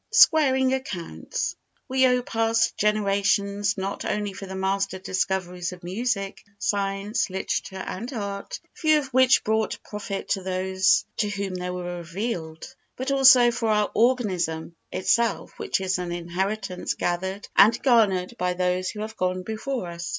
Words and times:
Squaring 0.09 0.73
Accounts 0.73 1.55
We 1.87 2.07
owe 2.07 2.23
past 2.23 2.75
generations 2.75 3.77
not 3.77 4.03
only 4.03 4.33
for 4.33 4.47
the 4.47 4.55
master 4.55 4.97
discoveries 4.97 5.73
of 5.73 5.83
music, 5.83 6.43
science, 6.57 7.29
literature 7.29 7.83
and 7.85 8.11
art—few 8.11 8.97
of 8.97 9.09
which 9.13 9.43
brought 9.43 9.77
profit 9.83 10.29
to 10.29 10.41
those 10.41 11.05
to 11.17 11.29
whom 11.29 11.53
they 11.53 11.69
were 11.69 11.97
revealed—but 11.97 13.11
also 13.11 13.51
for 13.51 13.69
our 13.69 13.91
organism 13.93 14.75
itself 14.91 15.59
which 15.59 15.79
is 15.79 15.99
an 15.99 16.11
inheritance 16.11 16.95
gathered 16.95 17.47
and 17.55 17.79
garnered 17.83 18.35
by 18.39 18.53
those 18.55 18.89
who 18.89 19.01
have 19.01 19.15
gone 19.15 19.43
before 19.43 19.87
us. 19.89 20.09